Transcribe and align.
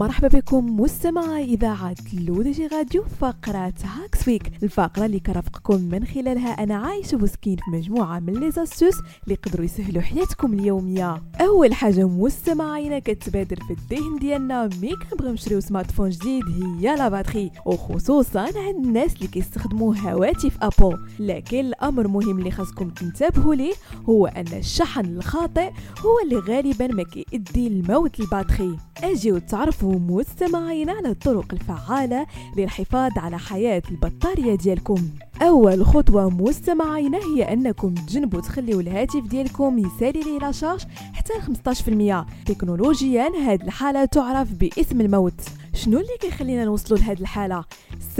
مرحبا 0.00 0.28
بكم 0.28 0.80
مستمعي 0.80 1.44
إذاعة 1.44 1.94
L'ODJ 2.14 2.66
Radio 2.66 3.04
فقرة 3.20 3.72
Hacks 3.84 4.28
Week 4.28 4.52
الفقرة 4.62 5.06
اللي 5.06 5.20
كنرافقكم 5.20 5.80
من 5.82 6.04
خلالها 6.04 6.62
أنا 6.62 6.74
عايشة 6.74 7.16
بوسكين 7.16 7.56
في 7.56 7.76
مجموعة 7.76 8.18
من 8.20 8.32
les 8.32 8.50
astuces 8.50 8.94
اللي 9.24 9.34
يقدروا 9.34 9.64
يسهلوا 9.64 10.02
حياتكم 10.02 10.52
اليومية. 10.54 11.22
أول 11.40 11.74
حاجة 11.74 12.08
مستمعينا 12.08 12.98
كتبادر 12.98 13.56
في 13.56 13.70
الذهن 13.70 14.18
ديالنا 14.18 14.70
ملي 14.82 14.90
كنبغيو 15.10 15.32
نشريو 15.32 15.60
smartphone 15.60 16.10
جديد 16.10 16.42
هي 16.48 16.96
la 16.96 17.08
batterie 17.08 17.50
وخصوصا 17.66 18.40
عند 18.40 18.84
الناس 18.84 19.16
اللي 19.16 19.26
كيستخدموا 19.26 19.94
هواتف 19.96 20.56
Apple. 20.62 20.98
لكن 21.18 21.60
الأمر 21.60 22.08
مهم 22.08 22.38
اللي 22.38 22.50
خاصكم 22.50 22.90
تنتبهوا 22.90 23.54
ليه 23.54 23.74
هو 24.08 24.26
أن 24.26 24.58
الشحن 24.58 25.04
الخاطئ 25.04 25.70
هو 25.98 26.18
اللي 26.24 26.38
غالبا 26.38 26.86
ما 26.86 27.02
كيؤدي 27.02 27.68
لموت 27.68 28.20
الباتري 28.20 28.76
أجيو 29.02 29.38
تعرفوا 29.38 29.94
مستمعين 29.94 30.90
على 30.90 31.08
الطرق 31.08 31.46
الفعالة 31.52 32.26
للحفاظ 32.56 33.18
على 33.18 33.38
حياة 33.38 33.82
البطارية 33.90 34.54
ديالكم. 34.54 35.08
أول 35.42 35.86
خطوة 35.86 36.30
مستمعين 36.30 37.14
هي 37.14 37.52
أنكم 37.52 37.94
تجنبوا 37.94 38.40
تخليوا 38.40 38.80
الهاتف 38.80 39.26
ديالكم 39.26 39.78
يسالي 39.78 40.20
ليه 40.22 40.38
لا 40.38 40.78
حتى 41.12 41.32
15% 41.32 42.26
تكنولوجيا 42.46 43.28
هذه 43.28 43.62
الحالة 43.62 44.04
تعرف 44.04 44.52
باسم 44.52 45.00
الموت. 45.00 45.40
شنو 45.74 45.98
اللي 45.98 46.16
كيخلينا 46.20 46.64
نوصلوا 46.64 46.98
لهذه 46.98 47.20
الحالة؟ 47.20 47.64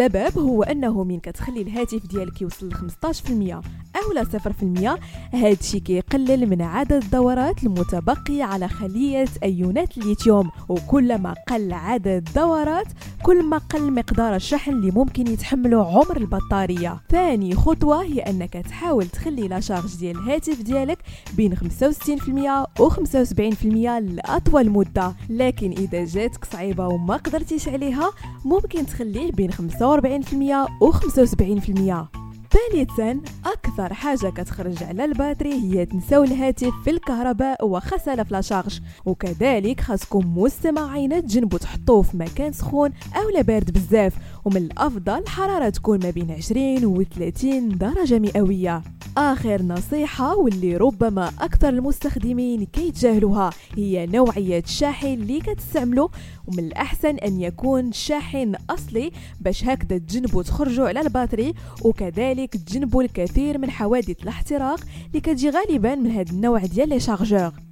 السبب 0.00 0.38
هو 0.38 0.62
أنه 0.62 1.04
من 1.04 1.20
كتخلي 1.20 1.62
الهاتف 1.62 2.06
ديالك 2.06 2.42
يوصل 2.42 2.68
ل 2.68 2.74
15% 2.74 3.62
أو 3.96 4.12
لا 4.14 4.24
0% 4.24 5.00
هذا 5.34 5.48
الشيء 5.48 5.80
كيقلل 5.80 6.50
من 6.50 6.62
عدد 6.62 6.92
الدورات 6.92 7.64
المتبقية 7.64 8.44
على 8.44 8.68
خلية 8.68 9.28
أيونات 9.42 9.98
الليثيوم 9.98 10.50
وكلما 10.68 11.34
قل 11.48 11.72
عدد 11.72 12.06
الدورات 12.06 12.86
كل 13.22 13.42
ما 13.42 13.58
قل 13.58 13.92
مقدار 13.92 14.34
الشحن 14.34 14.72
اللي 14.72 14.90
ممكن 14.90 15.26
يتحمله 15.26 15.98
عمر 15.98 16.16
البطارية. 16.16 17.00
ثاني 17.10 17.54
خطوة 17.54 18.02
هي 18.02 18.20
أنك 18.20 18.52
تحاول 18.52 19.06
تخلي 19.06 19.48
لا 19.48 19.60
شارج 19.60 19.96
ديال 19.96 20.18
الهاتف 20.18 20.62
ديالك 20.62 20.98
بين 21.36 21.56
65% 21.56 22.80
و 22.80 22.90
75% 22.90 23.64
لأطول 23.98 24.70
مدة. 24.70 25.14
لكن 25.30 25.70
إذا 25.70 26.04
جاتك 26.04 26.44
صعيبة 26.44 26.86
وما 26.86 27.16
قدرتيش 27.16 27.68
عليها 27.68 28.10
ممكن 28.44 28.86
تخليه 28.86 29.32
بين 29.32 29.52
45% 29.90 30.68
و 30.80 30.92
75% 30.92 32.20
ثالثا 32.50 33.20
أكثر 33.46 33.94
حاجة 33.94 34.30
كتخرج 34.30 34.82
على 34.82 35.04
ال 35.04 35.09
batterie 35.09 35.52
هي 35.52 35.86
تنساو 35.86 36.24
الهاتف 36.24 36.72
في 36.84 36.90
الكهرباء 36.90 37.66
واخا 37.66 38.00
سالا 38.00 38.22
في 38.22 38.34
la 38.34 38.46
charge 38.46 38.80
وكذلك 39.06 39.80
خاصكم 39.80 40.38
مستمعين 40.38 41.26
تجنبوا 41.26 41.58
تحطوه 41.58 42.02
في 42.02 42.16
مكان 42.16 42.52
سخون 42.52 42.90
لا 43.34 43.42
بارد 43.42 43.70
بزاف. 43.70 44.14
ومن 44.44 44.56
الأفضل 44.56 45.18
الحراره 45.18 45.68
تكون 45.68 46.00
ما 46.02 46.10
بين 46.10 46.30
20 46.30 46.84
و 46.84 47.02
30 47.02 47.68
درجة 47.68 48.18
مئوية. 48.18 48.82
آخر 49.16 49.62
نصيحة 49.62 50.36
واللي 50.36 50.76
ربما 50.76 51.32
أكثر 51.40 51.68
المستخدمين 51.68 52.64
كيتجاهلوها 52.64 53.50
هي 53.76 54.06
نوعية 54.06 54.58
الشاحن 54.58 55.06
اللي 55.06 55.40
كتستعملو 55.40 56.10
ومن 56.46 56.58
الأحسن 56.58 57.16
أن 57.16 57.40
يكون 57.40 57.92
شاحن 57.92 58.54
أصلي 58.70 59.10
باش 59.40 59.64
هكذا 59.64 59.98
تجنبوا 59.98 60.42
تخرجوا 60.42 60.88
على 60.88 61.00
ال 61.00 61.06
batterie 61.06 61.54
وكذلك 61.84 62.56
تجنبوا 62.56 63.02
الكثير 63.02 63.58
من 63.58 63.70
حوادث 63.70 64.22
الاحتراق 64.22 64.80
اللي 65.06 65.20
كتجي 65.20 65.50
غالبا 65.50 65.94
من 65.94 66.10
هذا 66.10 66.32
النوع 66.32 66.58
ديال 66.58 66.88
les 66.88 67.00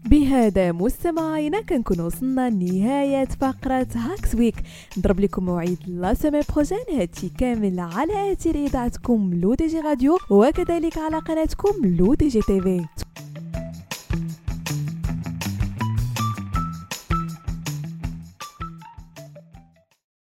بهذا 0.05 0.73
مستمعينا 0.73 1.61
كنكون 1.61 2.01
وصلنا 2.01 2.51
لنهاية 2.51 3.25
فقرة 3.25 3.87
Hacks 3.95 4.34
Week. 4.34 4.55
نضرب 4.99 5.21
لكم 5.21 5.45
موعد 5.45 5.79
la 5.87 6.14
semaine 6.14 6.42
prochaine 6.55 6.78
هادشي 6.95 7.29
كامل 7.29 7.81
على 7.81 8.33
اثير 8.33 8.55
اذاعتكم 8.55 9.35
L'ODJ 9.35 9.80
Radio 9.80 10.19
وكذلك 10.31 10.98
على 10.98 11.19
قناتكم 11.19 11.85
L'ODJ 11.85 12.41
TV 12.41 12.85